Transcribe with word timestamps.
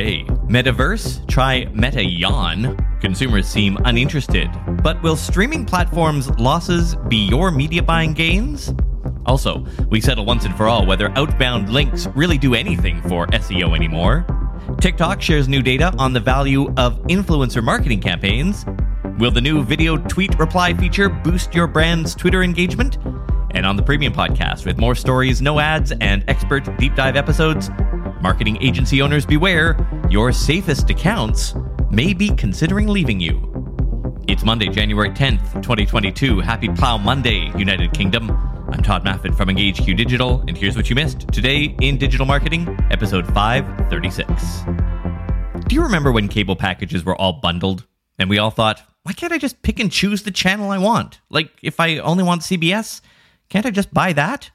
Today, 0.00 0.24
Metaverse, 0.48 1.28
try 1.28 1.66
Meta 1.74 2.02
Yawn. 2.02 2.74
Consumers 3.02 3.46
seem 3.46 3.76
uninterested. 3.84 4.48
But 4.82 5.02
will 5.02 5.14
streaming 5.14 5.66
platforms' 5.66 6.30
losses 6.38 6.96
be 7.08 7.28
your 7.28 7.50
media 7.50 7.82
buying 7.82 8.14
gains? 8.14 8.72
Also, 9.26 9.62
we 9.90 10.00
settle 10.00 10.24
once 10.24 10.46
and 10.46 10.56
for 10.56 10.68
all 10.68 10.86
whether 10.86 11.10
outbound 11.18 11.68
links 11.68 12.06
really 12.16 12.38
do 12.38 12.54
anything 12.54 13.02
for 13.02 13.26
SEO 13.26 13.76
anymore. 13.76 14.24
TikTok 14.80 15.20
shares 15.20 15.48
new 15.48 15.60
data 15.60 15.92
on 15.98 16.14
the 16.14 16.20
value 16.20 16.72
of 16.78 16.98
influencer 17.02 17.62
marketing 17.62 18.00
campaigns. 18.00 18.64
Will 19.18 19.30
the 19.30 19.42
new 19.42 19.62
video 19.62 19.98
tweet 19.98 20.34
reply 20.38 20.72
feature 20.72 21.10
boost 21.10 21.54
your 21.54 21.66
brand's 21.66 22.14
Twitter 22.14 22.42
engagement? 22.42 22.96
And 23.50 23.66
on 23.66 23.76
the 23.76 23.82
Premium 23.82 24.14
Podcast, 24.14 24.64
with 24.64 24.78
more 24.78 24.94
stories, 24.94 25.42
no 25.42 25.60
ads, 25.60 25.92
and 26.00 26.24
expert 26.26 26.66
deep 26.78 26.94
dive 26.94 27.16
episodes, 27.16 27.68
marketing 28.22 28.58
agency 28.62 29.02
owners 29.02 29.26
beware, 29.26 29.74
your 30.10 30.32
safest 30.32 30.90
accounts 30.90 31.54
may 31.88 32.12
be 32.12 32.30
considering 32.30 32.88
leaving 32.88 33.20
you. 33.20 33.46
It's 34.26 34.44
Monday, 34.44 34.68
January 34.68 35.10
10th, 35.10 35.62
2022. 35.62 36.40
Happy 36.40 36.68
Plow 36.68 36.98
Monday, 36.98 37.52
United 37.56 37.92
Kingdom. 37.92 38.28
I'm 38.72 38.82
Todd 38.82 39.04
Maffin 39.04 39.36
from 39.36 39.48
EngageQ 39.48 39.96
Digital, 39.96 40.40
and 40.48 40.56
here's 40.56 40.74
what 40.74 40.90
you 40.90 40.96
missed 40.96 41.28
today 41.28 41.76
in 41.80 41.96
digital 41.96 42.26
marketing, 42.26 42.76
episode 42.90 43.24
536. 43.32 44.64
Do 45.68 45.76
you 45.76 45.82
remember 45.82 46.10
when 46.10 46.26
cable 46.26 46.56
packages 46.56 47.04
were 47.04 47.14
all 47.14 47.34
bundled 47.34 47.86
and 48.18 48.28
we 48.28 48.38
all 48.38 48.50
thought, 48.50 48.82
why 49.04 49.12
can't 49.12 49.32
I 49.32 49.38
just 49.38 49.62
pick 49.62 49.78
and 49.78 49.92
choose 49.92 50.24
the 50.24 50.32
channel 50.32 50.72
I 50.72 50.78
want? 50.78 51.20
Like, 51.30 51.52
if 51.62 51.78
I 51.78 51.98
only 51.98 52.24
want 52.24 52.42
CBS, 52.42 53.00
can't 53.48 53.64
I 53.64 53.70
just 53.70 53.94
buy 53.94 54.12
that? 54.14 54.50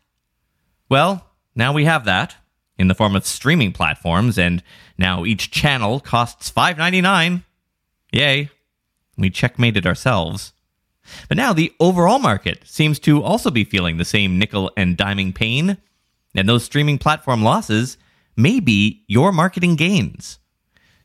Well, 0.90 1.32
now 1.56 1.72
we 1.72 1.86
have 1.86 2.04
that 2.04 2.36
in 2.78 2.88
the 2.88 2.96
form 2.96 3.16
of 3.16 3.26
streaming 3.26 3.72
platforms, 3.72 4.38
and 4.38 4.64
now 4.98 5.26
each 5.26 5.52
channel 5.52 6.00
costs 6.00 6.52
$5.99. 6.52 7.44
Yay. 8.12 8.50
We 9.18 9.30
checkmated 9.30 9.86
ourselves. 9.88 10.54
But 11.30 11.38
now 11.38 11.54
the 11.54 11.74
overall 11.80 12.20
market 12.20 12.64
seems 12.66 13.00
to 13.00 13.24
also 13.24 13.52
be 13.52 13.64
feeling 13.64 13.98
the 13.98 14.06
same 14.06 14.40
nickel 14.40 14.72
and 14.76 14.98
diming 14.98 15.34
pain, 15.34 15.78
and 16.34 16.50
those 16.50 16.64
streaming 16.64 16.98
platform 16.98 17.44
losses 17.44 17.98
may 18.36 18.60
be 18.60 19.04
your 19.08 19.32
marketing 19.32 19.76
gains. 19.76 20.40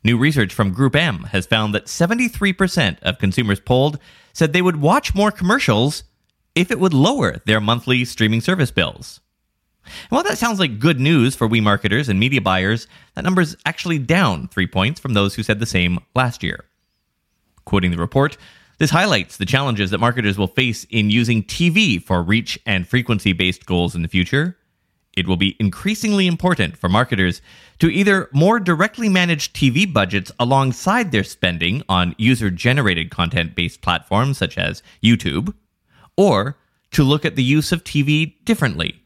New 0.03 0.17
research 0.17 0.53
from 0.53 0.73
GroupM 0.73 1.27
has 1.27 1.45
found 1.45 1.75
that 1.75 1.85
73% 1.85 2.97
of 3.03 3.19
consumers 3.19 3.59
polled 3.59 3.99
said 4.33 4.51
they 4.51 4.61
would 4.61 4.81
watch 4.81 5.13
more 5.13 5.31
commercials 5.31 6.03
if 6.55 6.71
it 6.71 6.79
would 6.79 6.93
lower 6.93 7.37
their 7.45 7.61
monthly 7.61 8.03
streaming 8.03 8.41
service 8.41 8.71
bills. 8.71 9.21
And 9.85 10.11
while 10.11 10.23
that 10.23 10.37
sounds 10.37 10.59
like 10.59 10.79
good 10.79 10.99
news 10.99 11.35
for 11.35 11.47
we 11.47 11.61
marketers 11.61 12.09
and 12.09 12.19
media 12.19 12.41
buyers, 12.41 12.87
that 13.15 13.23
number 13.23 13.41
is 13.41 13.57
actually 13.65 13.99
down 13.99 14.47
three 14.47 14.67
points 14.67 14.99
from 14.99 15.13
those 15.13 15.35
who 15.35 15.43
said 15.43 15.59
the 15.59 15.65
same 15.65 15.99
last 16.15 16.43
year. 16.43 16.65
Quoting 17.65 17.91
the 17.91 17.97
report, 17.97 18.37
this 18.77 18.89
highlights 18.89 19.37
the 19.37 19.45
challenges 19.45 19.91
that 19.91 19.99
marketers 19.99 20.37
will 20.37 20.47
face 20.47 20.85
in 20.89 21.11
using 21.11 21.43
TV 21.43 22.01
for 22.01 22.23
reach 22.23 22.59
and 22.65 22.87
frequency 22.87 23.33
based 23.33 23.65
goals 23.65 23.95
in 23.95 24.01
the 24.01 24.07
future. 24.07 24.57
It 25.13 25.27
will 25.27 25.37
be 25.37 25.57
increasingly 25.59 26.25
important 26.25 26.77
for 26.77 26.87
marketers 26.87 27.41
to 27.79 27.89
either 27.89 28.29
more 28.31 28.59
directly 28.59 29.09
manage 29.09 29.53
TV 29.53 29.91
budgets 29.91 30.31
alongside 30.39 31.11
their 31.11 31.23
spending 31.23 31.83
on 31.89 32.15
user 32.17 32.49
generated 32.49 33.11
content 33.11 33.53
based 33.55 33.81
platforms 33.81 34.37
such 34.37 34.57
as 34.57 34.81
YouTube, 35.03 35.53
or 36.17 36.57
to 36.91 37.03
look 37.03 37.25
at 37.25 37.35
the 37.35 37.43
use 37.43 37.71
of 37.71 37.83
TV 37.83 38.33
differently, 38.45 39.00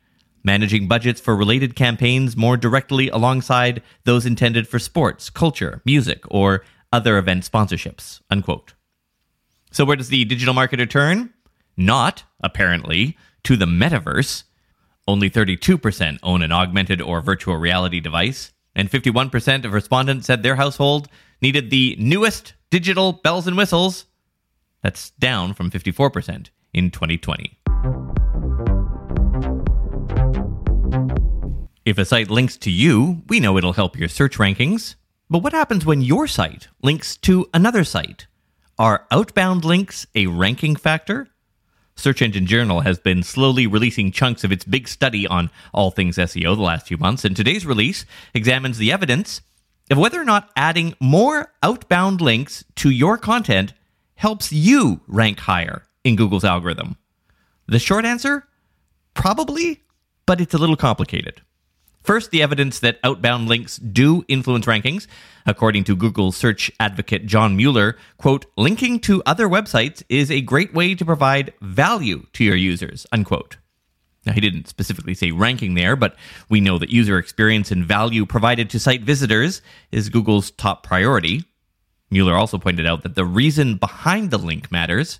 managing 0.46 0.88
budgets 0.88 1.20
for 1.20 1.36
related 1.36 1.76
campaigns 1.76 2.38
more 2.38 2.56
directly 2.56 3.10
alongside 3.10 3.82
those 4.04 4.26
intended 4.26 4.68
for 4.68 4.80
sports, 4.80 5.30
culture, 5.30 5.82
music, 5.84 6.24
or 6.30 6.64
other 6.94 7.18
event 7.18 7.50
sponsorships. 7.50 8.22
Unquote. 8.30 8.74
So, 9.72 9.84
where 9.84 9.98
does 9.98 10.10
the 10.10 10.24
digital 10.24 10.54
marketer 10.54 10.90
turn? 10.90 11.34
Not, 11.76 12.24
apparently, 12.42 13.18
to 13.44 13.58
the 13.58 13.66
metaverse. 13.66 14.44
Only 15.08 15.30
32% 15.30 16.20
own 16.24 16.42
an 16.42 16.52
augmented 16.52 17.02
or 17.02 17.22
virtual 17.22 17.58
reality 17.58 18.00
device, 18.00 18.54
and 18.76 18.90
51% 18.90 19.66
of 19.66 19.74
respondents 19.74 20.28
said 20.28 20.42
their 20.42 20.56
household 20.56 21.10
needed 21.42 21.70
the 21.70 21.96
newest 22.00 22.54
digital 22.72 23.14
bells 23.14 23.48
and 23.48 23.58
whistles. 23.58 24.06
That's 24.82 25.12
down 25.12 25.54
from 25.54 25.70
54% 25.70 26.50
in 26.74 26.92
2020. 26.92 27.60
If 31.86 32.00
a 32.00 32.06
site 32.06 32.32
links 32.32 32.58
to 32.58 32.72
you, 32.72 33.22
we 33.28 33.40
know 33.40 33.60
it'll 33.60 33.74
help 33.74 33.96
your 33.96 34.10
search 34.10 34.40
rankings. 34.40 34.96
But 35.30 35.44
what 35.44 35.54
happens 35.54 35.86
when 35.86 36.02
your 36.02 36.26
site 36.26 36.68
links 36.82 37.16
to 37.18 37.48
another 37.54 37.84
site? 37.84 38.26
Are 38.80 39.06
outbound 39.12 39.64
links 39.64 40.08
a 40.16 40.26
ranking 40.26 40.76
factor? 40.76 41.28
Search 41.96 42.24
Engine 42.24 42.48
Journal 42.48 42.80
has 42.80 42.98
been 42.98 43.22
slowly 43.22 43.68
releasing 43.68 44.12
chunks 44.12 44.44
of 44.44 44.52
its 44.52 44.66
big 44.66 44.88
study 44.88 45.28
on 45.28 45.52
all 45.76 45.92
things 45.92 46.18
SEO 46.18 46.56
the 46.56 46.64
last 46.64 46.88
few 46.88 46.98
months, 46.98 47.24
and 47.24 47.36
today's 47.36 47.68
release 47.68 48.04
examines 48.34 48.80
the 48.80 48.92
evidence 48.92 49.42
of 49.92 50.00
whether 50.00 50.20
or 50.20 50.26
not 50.26 50.50
adding 50.56 50.96
more 51.00 51.54
outbound 51.62 52.20
links 52.20 52.66
to 52.78 52.90
your 52.90 53.16
content 53.20 53.74
helps 54.16 54.52
you 54.52 55.02
rank 55.06 55.38
higher 55.42 55.84
in 56.04 56.16
Google's 56.16 56.44
algorithm. 56.44 56.98
The 57.68 57.78
short 57.78 58.06
answer? 58.06 58.48
Probably, 59.14 59.84
but 60.26 60.42
it's 60.42 60.56
a 60.56 60.58
little 60.58 60.76
complicated. 60.76 61.44
First, 62.06 62.30
the 62.30 62.44
evidence 62.44 62.78
that 62.80 63.00
outbound 63.04 63.48
links 63.48 63.78
do 63.78 64.24
influence 64.28 64.68
rankings. 64.68 65.08
According 65.48 65.86
to 65.86 65.96
Google 65.96 66.32
search 66.32 66.72
advocate 66.80 67.26
John 67.26 67.58
Mueller, 67.58 67.98
quote, 68.18 68.46
linking 68.56 69.00
to 69.02 69.24
other 69.26 69.48
websites 69.48 70.04
is 70.08 70.30
a 70.30 70.42
great 70.42 70.72
way 70.72 70.94
to 70.94 71.04
provide 71.04 71.54
value 71.62 72.28
to 72.34 72.44
your 72.44 72.56
users, 72.56 73.08
unquote. 73.12 73.58
Now, 74.24 74.34
he 74.34 74.42
didn't 74.42 74.68
specifically 74.68 75.16
say 75.16 75.32
ranking 75.32 75.74
there, 75.74 75.96
but 75.96 76.16
we 76.48 76.62
know 76.62 76.78
that 76.78 76.92
user 76.92 77.18
experience 77.18 77.72
and 77.72 77.84
value 77.84 78.28
provided 78.28 78.70
to 78.70 78.80
site 78.80 79.02
visitors 79.02 79.64
is 79.92 80.10
Google's 80.10 80.52
top 80.52 80.84
priority. 80.84 81.44
Mueller 82.12 82.36
also 82.36 82.60
pointed 82.60 82.86
out 82.86 83.02
that 83.02 83.16
the 83.16 83.26
reason 83.26 83.78
behind 83.78 84.30
the 84.30 84.38
link 84.38 84.72
matters. 84.72 85.20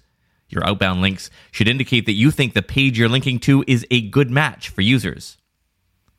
Your 0.50 0.64
outbound 0.64 1.02
links 1.02 1.32
should 1.50 1.68
indicate 1.68 2.06
that 2.06 2.14
you 2.14 2.30
think 2.30 2.54
the 2.54 2.62
page 2.62 3.00
you're 3.00 3.10
linking 3.10 3.40
to 3.40 3.64
is 3.66 3.88
a 3.90 4.08
good 4.10 4.30
match 4.30 4.70
for 4.70 4.82
users. 4.82 5.38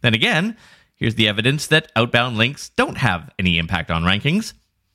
Then 0.01 0.15
again, 0.15 0.57
here's 0.95 1.15
the 1.15 1.29
evidence 1.29 1.67
that 1.69 1.91
outbound 1.97 2.37
links 2.37 2.71
don't 2.71 2.99
have 2.99 3.31
any 3.39 3.59
impact 3.59 3.91
on 3.91 4.03
rankings. 4.03 4.55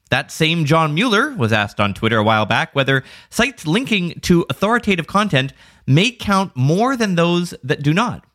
That 0.10 0.32
same 0.32 0.66
John 0.66 0.94
Mueller 0.94 1.34
was 1.36 1.54
asked 1.54 1.80
on 1.80 1.94
Twitter 1.94 2.18
a 2.18 2.24
while 2.24 2.46
back 2.46 2.76
whether 2.76 3.04
sites 3.30 3.66
linking 3.66 4.20
to 4.22 4.46
authoritative 4.50 5.08
content 5.08 5.54
may 5.88 6.12
count 6.12 6.56
more 6.56 6.98
than 6.98 7.16
those 7.16 7.54
that 7.64 7.82
do 7.82 7.94
not. 7.94 8.26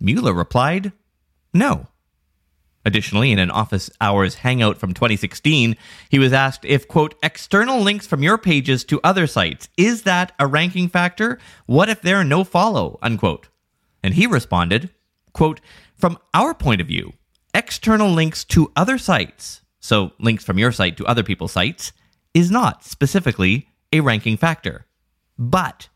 Mueller 0.00 0.34
replied, 0.34 0.92
no. 1.54 1.86
Additionally, 2.84 3.32
in 3.32 3.38
an 3.38 3.50
office 3.50 3.90
hours 4.00 4.36
hangout 4.36 4.78
from 4.78 4.94
2016, 4.94 5.76
he 6.08 6.18
was 6.18 6.32
asked 6.32 6.64
if, 6.64 6.86
quote, 6.86 7.16
external 7.22 7.80
links 7.80 8.06
from 8.06 8.22
your 8.22 8.38
pages 8.38 8.84
to 8.84 9.00
other 9.02 9.26
sites, 9.26 9.68
is 9.76 10.02
that 10.02 10.32
a 10.38 10.46
ranking 10.46 10.88
factor? 10.88 11.38
What 11.66 11.88
if 11.88 12.00
there 12.00 12.16
are 12.16 12.24
no 12.24 12.44
follow, 12.44 12.98
unquote? 13.02 13.48
And 14.04 14.14
he 14.14 14.26
responded, 14.26 14.90
quote, 15.32 15.60
from 15.96 16.18
our 16.34 16.54
point 16.54 16.80
of 16.80 16.86
view, 16.86 17.12
external 17.54 18.10
links 18.10 18.44
to 18.44 18.70
other 18.76 18.98
sites, 18.98 19.62
so 19.80 20.12
links 20.18 20.44
from 20.44 20.58
your 20.58 20.72
site 20.72 20.96
to 20.96 21.06
other 21.06 21.22
people's 21.22 21.52
sites, 21.52 21.92
is 22.34 22.50
not 22.50 22.84
specifically 22.84 23.68
a 23.92 24.00
ranking 24.00 24.36
factor. 24.36 24.86
But 25.38 25.88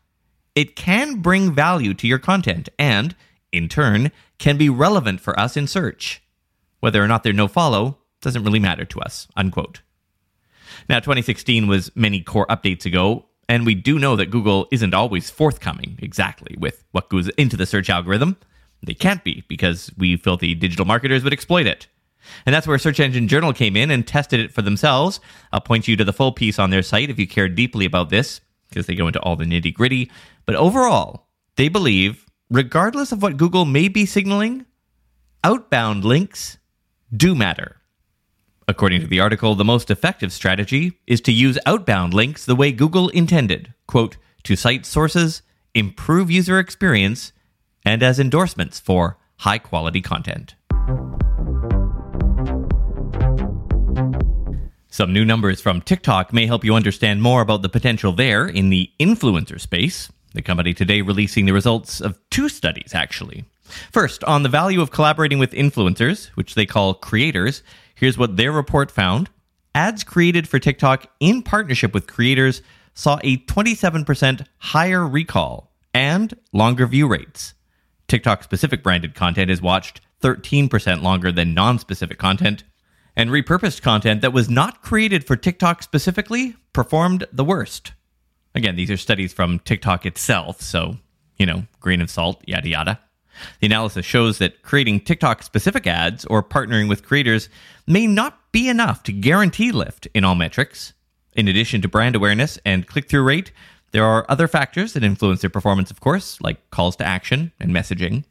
it 0.55 0.75
can 0.75 1.21
bring 1.21 1.53
value 1.53 1.93
to 1.93 2.07
your 2.07 2.19
content 2.19 2.69
and, 2.77 3.15
in 3.51 3.69
turn, 3.69 4.11
can 4.37 4.57
be 4.57 4.69
relevant 4.69 5.21
for 5.21 5.39
us 5.39 5.55
in 5.55 5.67
search. 5.67 6.21
Whether 6.79 7.03
or 7.03 7.07
not 7.07 7.23
they're 7.23 7.33
no 7.33 7.47
follow 7.47 7.99
doesn't 8.21 8.43
really 8.43 8.59
matter 8.59 8.85
to 8.85 8.99
us. 9.01 9.27
Unquote. 9.35 9.81
Now, 10.89 10.99
2016 10.99 11.67
was 11.67 11.91
many 11.95 12.21
core 12.21 12.47
updates 12.47 12.85
ago, 12.85 13.27
and 13.47 13.65
we 13.65 13.75
do 13.75 13.99
know 13.99 14.15
that 14.15 14.31
Google 14.31 14.67
isn't 14.71 14.93
always 14.93 15.29
forthcoming 15.29 15.99
exactly 16.01 16.55
with 16.57 16.83
what 16.91 17.09
goes 17.09 17.29
into 17.29 17.57
the 17.57 17.65
search 17.65 17.89
algorithm. 17.89 18.37
They 18.83 18.93
can't 18.93 19.23
be 19.23 19.43
because 19.47 19.91
we 19.97 20.17
filthy 20.17 20.55
digital 20.55 20.85
marketers 20.85 21.23
would 21.23 21.33
exploit 21.33 21.67
it. 21.67 21.87
And 22.45 22.53
that's 22.53 22.67
where 22.67 22.77
Search 22.77 22.99
Engine 22.99 23.27
Journal 23.27 23.53
came 23.53 23.75
in 23.75 23.91
and 23.91 24.05
tested 24.05 24.39
it 24.39 24.53
for 24.53 24.61
themselves. 24.61 25.19
I'll 25.51 25.61
point 25.61 25.87
you 25.87 25.95
to 25.97 26.03
the 26.03 26.13
full 26.13 26.31
piece 26.31 26.59
on 26.59 26.69
their 26.69 26.83
site 26.83 27.09
if 27.09 27.19
you 27.19 27.27
care 27.27 27.49
deeply 27.49 27.85
about 27.85 28.09
this, 28.09 28.41
because 28.69 28.85
they 28.85 28.95
go 28.95 29.07
into 29.07 29.19
all 29.21 29.35
the 29.35 29.45
nitty 29.45 29.73
gritty. 29.73 30.11
But 30.45 30.55
overall, 30.55 31.27
they 31.55 31.67
believe, 31.67 32.25
regardless 32.49 33.11
of 33.11 33.21
what 33.21 33.37
Google 33.37 33.65
may 33.65 33.87
be 33.87 34.05
signaling, 34.05 34.65
outbound 35.43 36.05
links 36.05 36.57
do 37.15 37.35
matter. 37.35 37.77
According 38.67 39.01
to 39.01 39.07
the 39.07 39.19
article, 39.19 39.55
the 39.55 39.65
most 39.65 39.91
effective 39.91 40.31
strategy 40.31 40.99
is 41.05 41.19
to 41.21 41.31
use 41.31 41.57
outbound 41.65 42.13
links 42.13 42.45
the 42.45 42.55
way 42.55 42.71
Google 42.71 43.09
intended, 43.09 43.73
quote, 43.87 44.17
to 44.43 44.55
cite 44.55 44.85
sources, 44.85 45.41
improve 45.73 46.31
user 46.31 46.57
experience, 46.57 47.33
and 47.85 48.03
as 48.03 48.19
endorsements 48.19 48.79
for 48.79 49.17
high 49.37 49.57
quality 49.57 50.01
content. 50.01 50.55
Some 54.93 55.13
new 55.13 55.23
numbers 55.23 55.61
from 55.61 55.81
TikTok 55.81 56.33
may 56.33 56.45
help 56.45 56.63
you 56.65 56.75
understand 56.75 57.21
more 57.21 57.41
about 57.41 57.61
the 57.61 57.69
potential 57.69 58.11
there 58.11 58.45
in 58.45 58.69
the 58.69 58.91
influencer 58.99 59.59
space. 59.59 60.11
The 60.33 60.41
company 60.41 60.73
today 60.73 61.01
releasing 61.01 61.45
the 61.45 61.53
results 61.53 62.01
of 62.01 62.19
two 62.29 62.49
studies, 62.49 62.91
actually. 62.93 63.45
First, 63.91 64.23
on 64.25 64.43
the 64.43 64.49
value 64.49 64.81
of 64.81 64.91
collaborating 64.91 65.39
with 65.39 65.53
influencers, 65.53 66.27
which 66.35 66.55
they 66.55 66.65
call 66.65 66.93
creators, 66.93 67.63
here's 67.95 68.17
what 68.17 68.35
their 68.35 68.51
report 68.51 68.91
found. 68.91 69.29
Ads 69.73 70.03
created 70.03 70.47
for 70.47 70.59
TikTok 70.59 71.07
in 71.19 71.41
partnership 71.41 71.93
with 71.93 72.07
creators 72.07 72.61
saw 72.93 73.17
a 73.23 73.37
27% 73.37 74.45
higher 74.57 75.07
recall 75.07 75.71
and 75.93 76.33
longer 76.51 76.85
view 76.85 77.07
rates. 77.07 77.53
TikTok 78.11 78.43
specific 78.43 78.83
branded 78.83 79.15
content 79.15 79.49
is 79.49 79.61
watched 79.61 80.01
13% 80.21 81.01
longer 81.01 81.31
than 81.31 81.53
non 81.53 81.79
specific 81.79 82.17
content, 82.17 82.65
and 83.15 83.29
repurposed 83.29 83.81
content 83.81 84.19
that 84.19 84.33
was 84.33 84.49
not 84.49 84.81
created 84.81 85.25
for 85.25 85.37
TikTok 85.37 85.81
specifically 85.81 86.57
performed 86.73 87.25
the 87.31 87.45
worst. 87.45 87.93
Again, 88.53 88.75
these 88.75 88.91
are 88.91 88.97
studies 88.97 89.31
from 89.31 89.59
TikTok 89.59 90.05
itself, 90.05 90.61
so, 90.61 90.97
you 91.37 91.45
know, 91.45 91.63
grain 91.79 92.01
of 92.01 92.09
salt, 92.09 92.43
yada 92.45 92.67
yada. 92.67 92.99
The 93.61 93.67
analysis 93.67 94.05
shows 94.05 94.39
that 94.39 94.61
creating 94.61 94.99
TikTok 94.99 95.41
specific 95.41 95.87
ads 95.87 96.25
or 96.25 96.43
partnering 96.43 96.89
with 96.89 97.05
creators 97.05 97.47
may 97.87 98.07
not 98.07 98.51
be 98.51 98.67
enough 98.67 99.03
to 99.03 99.13
guarantee 99.13 99.71
lift 99.71 100.09
in 100.13 100.25
all 100.25 100.35
metrics. 100.35 100.91
In 101.33 101.47
addition 101.47 101.81
to 101.81 101.87
brand 101.87 102.17
awareness 102.17 102.59
and 102.65 102.87
click 102.87 103.07
through 103.07 103.23
rate, 103.23 103.53
there 103.91 104.05
are 104.05 104.25
other 104.29 104.47
factors 104.47 104.93
that 104.93 105.03
influence 105.03 105.41
their 105.41 105.49
performance, 105.49 105.91
of 105.91 105.99
course, 105.99 106.39
like 106.41 106.69
calls 106.71 106.95
to 106.97 107.05
action 107.05 107.51
and 107.59 107.71
messaging. 107.71 108.23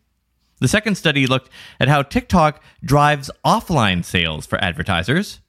The 0.60 0.68
second 0.68 0.96
study 0.96 1.26
looked 1.26 1.50
at 1.78 1.88
how 1.88 2.02
TikTok 2.02 2.62
drives 2.84 3.30
offline 3.44 4.04
sales 4.04 4.46
for 4.46 4.62
advertisers. 4.62 5.40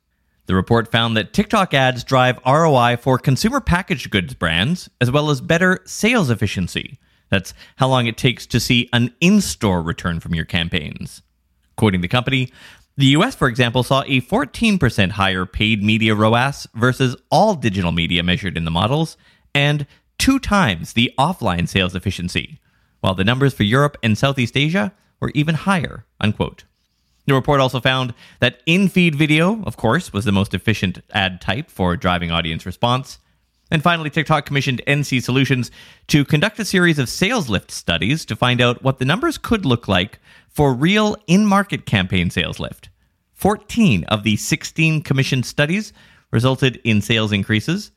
The 0.46 0.56
report 0.56 0.92
found 0.92 1.16
that 1.16 1.34
TikTok 1.34 1.74
ads 1.74 2.04
drive 2.04 2.40
ROI 2.46 2.98
for 2.98 3.18
consumer 3.18 3.62
packaged 3.62 4.10
goods 4.10 4.34
brands, 4.34 4.90
as 5.00 5.12
well 5.12 5.30
as 5.30 5.42
better 5.42 5.80
sales 5.86 6.30
efficiency. 6.30 6.98
That's 7.30 7.54
how 7.78 7.88
long 7.88 8.08
it 8.08 8.18
takes 8.18 8.46
to 8.48 8.60
see 8.60 8.90
an 8.92 9.14
in 9.22 9.42
store 9.42 9.82
return 9.82 10.20
from 10.20 10.36
your 10.36 10.46
campaigns. 10.46 11.22
Quoting 11.78 12.02
the 12.02 12.08
company, 12.08 12.52
the 12.98 13.08
US, 13.08 13.36
for 13.36 13.48
example, 13.48 13.84
saw 13.84 14.04
a 14.04 14.22
14% 14.22 15.12
higher 15.12 15.46
paid 15.46 15.84
media 15.84 16.14
ROAS 16.14 16.68
versus 16.76 17.16
all 17.30 17.56
digital 17.56 17.92
media 17.92 18.22
measured 18.22 18.58
in 18.58 18.66
the 18.66 18.72
models, 18.72 19.18
and 19.56 19.88
two 20.22 20.38
times 20.38 20.94
the 20.94 21.12
offline 21.18 21.68
sales 21.68 21.96
efficiency, 21.96 22.60
while 23.00 23.16
the 23.16 23.24
numbers 23.24 23.56
for 23.56 23.64
Europe 23.64 23.98
and 24.04 24.16
Southeast 24.16 24.56
Asia 24.56 24.94
were 25.20 25.32
even 25.34 25.56
higher. 25.56 26.06
Unquote. 26.20 26.66
The 27.26 27.34
report 27.34 27.60
also 27.60 27.80
found 27.80 28.14
that 28.40 28.62
in 28.68 28.88
feed 28.88 29.16
video, 29.16 29.64
of 29.64 29.78
course, 29.78 30.14
was 30.14 30.24
the 30.24 30.32
most 30.32 30.54
efficient 30.54 31.02
ad 31.10 31.42
type 31.42 31.72
for 31.72 31.98
driving 31.98 32.30
audience 32.30 32.68
response. 32.68 33.18
And 33.72 33.82
finally, 33.82 34.12
TikTok 34.12 34.46
commissioned 34.46 34.84
NCSolutions 34.86 35.72
to 36.10 36.24
conduct 36.24 36.60
a 36.60 36.66
series 36.66 37.00
of 37.00 37.10
sales 37.10 37.50
lift 37.50 37.72
studies 37.72 38.24
to 38.26 38.36
find 38.36 38.62
out 38.62 38.84
what 38.84 39.00
the 39.00 39.06
numbers 39.06 39.40
could 39.40 39.66
look 39.66 39.88
like 39.88 40.20
for 40.48 40.72
real 40.72 41.16
in 41.26 41.48
market 41.48 41.88
campaign 41.88 42.30
sales 42.30 42.60
lift. 42.60 42.90
14 43.34 44.04
of 44.04 44.22
the 44.22 44.36
16 44.36 45.02
commissioned 45.02 45.48
studies 45.48 45.94
resulted 46.30 46.80
in 46.84 47.02
sales 47.02 47.32
increases. 47.32 47.90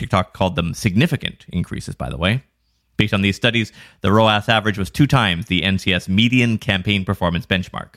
TikTok 0.00 0.32
called 0.32 0.56
them 0.56 0.72
significant 0.72 1.44
increases, 1.50 1.94
by 1.94 2.08
the 2.08 2.16
way. 2.16 2.42
Based 2.96 3.12
on 3.12 3.20
these 3.20 3.36
studies, 3.36 3.70
the 4.00 4.10
ROAS 4.10 4.48
average 4.48 4.78
was 4.78 4.90
two 4.90 5.06
times 5.06 5.46
the 5.46 5.60
NCS 5.60 6.08
median 6.08 6.56
campaign 6.56 7.04
performance 7.04 7.44
benchmark. 7.44 7.96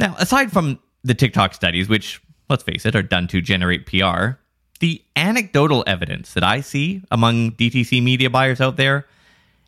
Now, 0.00 0.16
aside 0.18 0.50
from 0.50 0.80
the 1.04 1.14
TikTok 1.14 1.54
studies, 1.54 1.88
which, 1.88 2.20
let's 2.48 2.64
face 2.64 2.84
it, 2.84 2.96
are 2.96 3.02
done 3.02 3.28
to 3.28 3.40
generate 3.40 3.86
PR, 3.86 4.40
the 4.80 5.02
anecdotal 5.14 5.84
evidence 5.86 6.34
that 6.34 6.42
I 6.42 6.60
see 6.60 7.02
among 7.12 7.52
DTC 7.52 8.02
media 8.02 8.28
buyers 8.28 8.60
out 8.60 8.76
there 8.76 9.06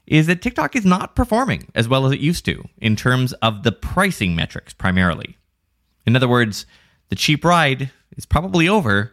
is 0.08 0.26
that 0.26 0.42
TikTok 0.42 0.74
is 0.74 0.84
not 0.84 1.14
performing 1.14 1.68
as 1.76 1.88
well 1.88 2.06
as 2.06 2.12
it 2.12 2.18
used 2.18 2.44
to 2.46 2.68
in 2.78 2.96
terms 2.96 3.32
of 3.34 3.62
the 3.62 3.72
pricing 3.72 4.34
metrics 4.34 4.74
primarily. 4.74 5.38
In 6.06 6.16
other 6.16 6.28
words, 6.28 6.66
the 7.08 7.16
cheap 7.16 7.44
ride 7.44 7.90
is 8.16 8.26
probably 8.26 8.68
over, 8.68 9.12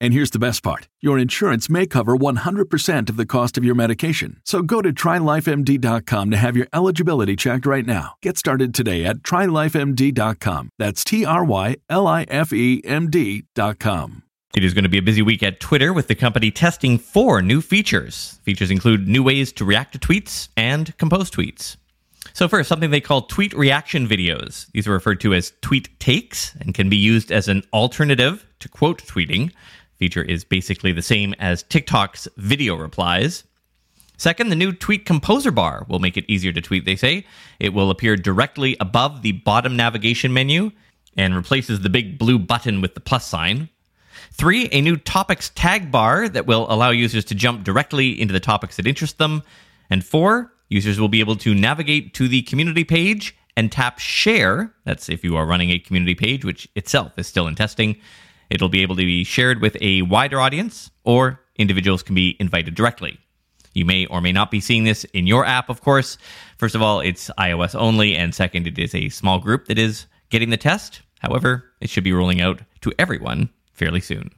And 0.00 0.14
here's 0.14 0.30
the 0.30 0.38
best 0.38 0.62
part 0.62 0.88
your 1.00 1.18
insurance 1.18 1.68
may 1.68 1.86
cover 1.86 2.16
100% 2.16 3.08
of 3.08 3.16
the 3.16 3.26
cost 3.26 3.56
of 3.56 3.64
your 3.64 3.74
medication. 3.74 4.40
So 4.44 4.62
go 4.62 4.82
to 4.82 4.92
trylifemd.com 4.92 6.30
to 6.30 6.36
have 6.36 6.56
your 6.56 6.68
eligibility 6.72 7.36
checked 7.36 7.66
right 7.66 7.86
now. 7.86 8.14
Get 8.22 8.38
started 8.38 8.74
today 8.74 9.04
at 9.04 9.18
trylifemd.com. 9.18 10.70
That's 10.78 11.04
T 11.04 11.24
R 11.24 11.44
Y 11.44 11.76
L 11.88 12.06
I 12.06 12.22
F 12.28 12.52
E 12.52 12.82
M 12.84 13.10
D.com. 13.10 14.22
It 14.56 14.64
is 14.64 14.74
going 14.74 14.84
to 14.84 14.88
be 14.88 14.98
a 14.98 15.02
busy 15.02 15.22
week 15.22 15.42
at 15.42 15.60
Twitter 15.60 15.92
with 15.92 16.08
the 16.08 16.14
company 16.14 16.50
testing 16.50 16.98
four 16.98 17.42
new 17.42 17.60
features. 17.60 18.40
Features 18.44 18.70
include 18.70 19.06
new 19.06 19.22
ways 19.22 19.52
to 19.52 19.64
react 19.64 19.92
to 19.92 19.98
tweets 19.98 20.48
and 20.56 20.96
compose 20.96 21.30
tweets. 21.30 21.76
So, 22.32 22.48
first, 22.48 22.68
something 22.68 22.90
they 22.90 23.00
call 23.00 23.22
tweet 23.22 23.52
reaction 23.52 24.06
videos. 24.06 24.66
These 24.72 24.88
are 24.88 24.92
referred 24.92 25.20
to 25.20 25.34
as 25.34 25.52
tweet 25.60 25.98
takes 26.00 26.54
and 26.56 26.74
can 26.74 26.88
be 26.88 26.96
used 26.96 27.30
as 27.30 27.48
an 27.48 27.62
alternative 27.72 28.46
to 28.60 28.68
quote 28.68 29.02
tweeting 29.02 29.52
feature 29.98 30.22
is 30.22 30.44
basically 30.44 30.92
the 30.92 31.02
same 31.02 31.34
as 31.38 31.62
TikTok's 31.64 32.28
video 32.36 32.76
replies. 32.76 33.44
Second, 34.16 34.48
the 34.48 34.56
new 34.56 34.72
tweet 34.72 35.06
composer 35.06 35.52
bar 35.52 35.86
will 35.88 36.00
make 36.00 36.16
it 36.16 36.24
easier 36.28 36.52
to 36.52 36.60
tweet, 36.60 36.84
they 36.84 36.96
say. 36.96 37.24
It 37.60 37.72
will 37.72 37.90
appear 37.90 38.16
directly 38.16 38.76
above 38.80 39.22
the 39.22 39.32
bottom 39.32 39.76
navigation 39.76 40.32
menu 40.32 40.72
and 41.16 41.36
replaces 41.36 41.80
the 41.80 41.90
big 41.90 42.18
blue 42.18 42.38
button 42.38 42.80
with 42.80 42.94
the 42.94 43.00
plus 43.00 43.26
sign. 43.26 43.68
Three, 44.32 44.68
a 44.72 44.80
new 44.80 44.96
topics 44.96 45.50
tag 45.54 45.92
bar 45.92 46.28
that 46.28 46.46
will 46.46 46.66
allow 46.68 46.90
users 46.90 47.24
to 47.26 47.34
jump 47.34 47.64
directly 47.64 48.20
into 48.20 48.32
the 48.32 48.40
topics 48.40 48.76
that 48.76 48.86
interest 48.86 49.18
them. 49.18 49.42
And 49.88 50.04
four, 50.04 50.52
users 50.68 50.98
will 50.98 51.08
be 51.08 51.20
able 51.20 51.36
to 51.36 51.54
navigate 51.54 52.14
to 52.14 52.26
the 52.26 52.42
community 52.42 52.84
page 52.84 53.36
and 53.56 53.70
tap 53.70 54.00
share. 54.00 54.74
That's 54.84 55.08
if 55.08 55.22
you 55.22 55.36
are 55.36 55.46
running 55.46 55.70
a 55.70 55.78
community 55.78 56.16
page, 56.16 56.44
which 56.44 56.68
itself 56.74 57.12
is 57.16 57.26
still 57.28 57.46
in 57.46 57.54
testing 57.54 57.96
It'll 58.50 58.68
be 58.68 58.82
able 58.82 58.96
to 58.96 59.04
be 59.04 59.24
shared 59.24 59.60
with 59.60 59.76
a 59.80 60.02
wider 60.02 60.40
audience, 60.40 60.90
or 61.04 61.40
individuals 61.56 62.02
can 62.02 62.14
be 62.14 62.36
invited 62.40 62.74
directly. 62.74 63.18
You 63.74 63.84
may 63.84 64.06
or 64.06 64.20
may 64.20 64.32
not 64.32 64.50
be 64.50 64.60
seeing 64.60 64.84
this 64.84 65.04
in 65.04 65.26
your 65.26 65.44
app, 65.44 65.68
of 65.68 65.82
course. 65.82 66.18
First 66.56 66.74
of 66.74 66.82
all, 66.82 67.00
it's 67.00 67.30
iOS 67.38 67.74
only, 67.74 68.16
and 68.16 68.34
second, 68.34 68.66
it 68.66 68.78
is 68.78 68.94
a 68.94 69.08
small 69.08 69.38
group 69.38 69.66
that 69.66 69.78
is 69.78 70.06
getting 70.30 70.50
the 70.50 70.56
test. 70.56 71.02
However, 71.20 71.70
it 71.80 71.90
should 71.90 72.04
be 72.04 72.12
rolling 72.12 72.40
out 72.40 72.60
to 72.80 72.92
everyone 72.98 73.50
fairly 73.72 74.00
soon. 74.00 74.30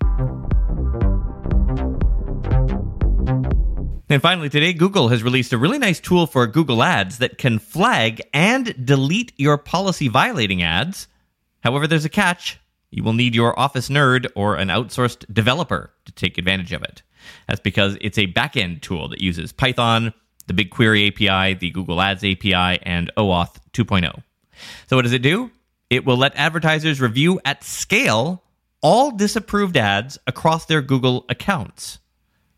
And 4.11 4.21
finally, 4.21 4.49
today, 4.49 4.73
Google 4.73 5.09
has 5.09 5.23
released 5.23 5.53
a 5.53 5.59
really 5.59 5.79
nice 5.79 6.01
tool 6.01 6.27
for 6.27 6.47
Google 6.47 6.83
Ads 6.83 7.19
that 7.19 7.39
can 7.39 7.61
flag 7.61 8.21
and 8.35 8.85
delete 8.85 9.33
your 9.37 9.57
policy 9.57 10.09
violating 10.09 10.63
ads. 10.63 11.07
However, 11.61 11.87
there's 11.87 12.05
a 12.05 12.11
catch. 12.11 12.60
You 12.91 13.05
will 13.05 13.13
need 13.13 13.35
your 13.35 13.59
Office 13.59 13.89
nerd 13.89 14.27
or 14.35 14.57
an 14.57 14.69
outsourced 14.69 15.33
developer 15.33 15.93
to 16.07 16.13
take 16.13 16.39
advantage 16.39 16.73
of 16.73 16.83
it. 16.83 17.03
That's 17.47 17.61
because 17.61 17.97
it's 18.01 18.19
a 18.19 18.27
backend 18.27 18.81
tool 18.81 19.09
that 19.09 19.21
uses 19.21 19.53
Python, 19.53 20.13
the 20.47 20.55
BigQuery 20.55 21.09
API, 21.09 21.55
the 21.55 21.71
Google 21.71 22.01
Ads 22.01 22.25
API, 22.25 22.83
and 22.83 23.11
OAuth 23.17 23.57
2.0. 23.73 24.23
So, 24.89 24.97
what 24.97 25.03
does 25.03 25.13
it 25.13 25.23
do? 25.23 25.51
It 25.89 26.05
will 26.05 26.17
let 26.17 26.37
advertisers 26.37 27.01
review 27.01 27.41
at 27.45 27.65
scale 27.65 28.43
all 28.83 29.11
disapproved 29.11 29.77
ads 29.77 30.19
across 30.27 30.67
their 30.67 30.83
Google 30.83 31.25
accounts. 31.29 31.99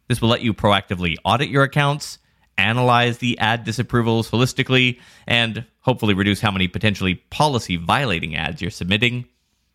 This 0.08 0.20
will 0.20 0.28
let 0.28 0.42
you 0.42 0.54
proactively 0.54 1.16
audit 1.24 1.48
your 1.48 1.62
accounts, 1.62 2.18
analyze 2.58 3.18
the 3.18 3.38
ad 3.38 3.66
disapprovals 3.66 4.30
holistically, 4.30 5.00
and 5.26 5.64
hopefully 5.80 6.14
reduce 6.14 6.40
how 6.40 6.50
many 6.50 6.68
potentially 6.68 7.16
policy 7.16 7.76
violating 7.76 8.36
ads 8.36 8.60
you're 8.60 8.70
submitting. 8.70 9.26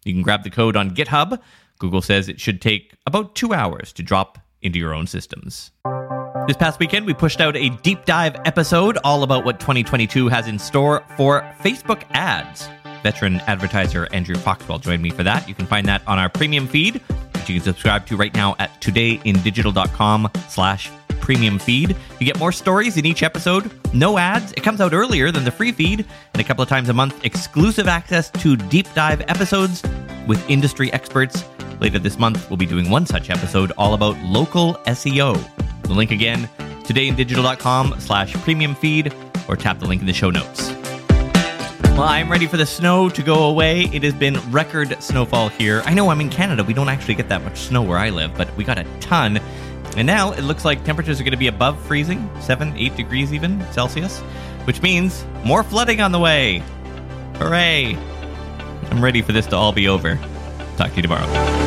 You 0.03 0.13
can 0.13 0.21
grab 0.21 0.43
the 0.43 0.49
code 0.49 0.75
on 0.75 0.95
GitHub. 0.95 1.39
Google 1.79 2.01
says 2.01 2.27
it 2.27 2.39
should 2.39 2.61
take 2.61 2.93
about 3.05 3.35
two 3.35 3.53
hours 3.53 3.93
to 3.93 4.03
drop 4.03 4.39
into 4.61 4.79
your 4.79 4.93
own 4.93 5.07
systems. 5.07 5.71
This 6.47 6.57
past 6.57 6.79
weekend, 6.79 7.05
we 7.05 7.13
pushed 7.13 7.41
out 7.41 7.55
a 7.57 7.69
deep 7.69 8.05
dive 8.05 8.35
episode 8.45 8.97
all 9.03 9.23
about 9.23 9.45
what 9.45 9.59
2022 9.59 10.29
has 10.29 10.47
in 10.47 10.57
store 10.57 11.03
for 11.17 11.41
Facebook 11.61 12.03
ads. 12.11 12.67
Veteran 13.03 13.35
advertiser 13.41 14.07
Andrew 14.11 14.35
Foxwell 14.35 14.79
joined 14.79 15.01
me 15.01 15.09
for 15.09 15.23
that. 15.23 15.47
You 15.47 15.55
can 15.55 15.67
find 15.67 15.87
that 15.87 16.01
on 16.07 16.19
our 16.19 16.29
premium 16.29 16.67
feed, 16.67 16.95
which 17.33 17.49
you 17.49 17.55
can 17.55 17.63
subscribe 17.63 18.05
to 18.07 18.17
right 18.17 18.33
now 18.33 18.55
at 18.59 18.81
todayindigital.com 18.81 20.31
slash 20.49 20.89
premium 21.27 21.59
feed. 21.59 21.93
You 22.19 22.25
get 22.25 22.39
more 22.39 22.53
stories 22.53 22.95
in 22.95 23.05
each 23.05 23.21
episode, 23.21 23.69
no 23.93 24.17
ads. 24.17 24.53
It 24.53 24.63
comes 24.63 24.79
out 24.79 24.93
earlier 24.93 25.29
than 25.29 25.43
the 25.43 25.51
free 25.51 25.73
feed, 25.73 26.05
and 26.33 26.41
a 26.41 26.43
couple 26.45 26.63
of 26.63 26.69
times 26.69 26.87
a 26.87 26.93
month, 26.93 27.25
exclusive 27.25 27.89
access 27.89 28.31
to 28.31 28.55
deep 28.55 28.87
dive 28.93 29.19
episodes 29.27 29.83
with 30.25 30.41
industry 30.49 30.91
experts. 30.93 31.43
Later 31.81 31.99
this 31.99 32.17
month, 32.17 32.49
we'll 32.49 32.55
be 32.55 32.65
doing 32.65 32.89
one 32.89 33.05
such 33.05 33.29
episode 33.29 33.73
all 33.77 33.93
about 33.93 34.17
local 34.19 34.75
SEO. 34.85 35.35
The 35.81 35.93
link 35.93 36.11
again, 36.11 36.47
todayindigital.com 36.85 37.99
slash 37.99 38.33
premium 38.35 38.73
feed, 38.73 39.13
or 39.49 39.57
tap 39.57 39.79
the 39.79 39.85
link 39.85 39.99
in 39.99 40.07
the 40.07 40.13
show 40.13 40.29
notes. 40.29 40.71
Well, 41.97 42.03
I'm 42.07 42.31
ready 42.31 42.47
for 42.47 42.55
the 42.55 42.65
snow 42.65 43.09
to 43.09 43.21
go 43.21 43.49
away. 43.49 43.89
It 43.91 44.03
has 44.03 44.13
been 44.13 44.37
record 44.49 44.95
snowfall 45.03 45.49
here. 45.49 45.81
I 45.83 45.93
know 45.93 46.09
I'm 46.09 46.21
in 46.21 46.29
Canada. 46.29 46.63
We 46.63 46.73
don't 46.73 46.87
actually 46.87 47.15
get 47.15 47.27
that 47.27 47.43
much 47.43 47.57
snow 47.57 47.81
where 47.81 47.97
I 47.97 48.11
live, 48.11 48.37
but 48.37 48.55
we 48.55 48.63
got 48.63 48.77
a 48.77 48.85
ton. 49.01 49.41
And 49.97 50.05
now 50.05 50.31
it 50.31 50.41
looks 50.41 50.63
like 50.63 50.83
temperatures 50.83 51.19
are 51.19 51.23
going 51.23 51.31
to 51.31 51.37
be 51.37 51.47
above 51.47 51.79
freezing, 51.81 52.29
7, 52.39 52.77
8 52.77 52.95
degrees 52.95 53.33
even 53.33 53.59
Celsius, 53.71 54.19
which 54.65 54.81
means 54.83 55.25
more 55.43 55.63
flooding 55.63 56.01
on 56.01 56.11
the 56.11 56.19
way. 56.19 56.61
Hooray! 57.37 57.95
I'm 58.91 59.03
ready 59.03 59.23
for 59.23 59.31
this 59.31 59.47
to 59.47 59.55
all 59.55 59.71
be 59.71 59.87
over. 59.87 60.19
Talk 60.77 60.91
to 60.91 60.95
you 60.97 61.01
tomorrow. 61.01 61.66